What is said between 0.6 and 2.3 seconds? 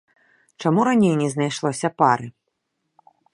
Чаму раней не знайшлося пары?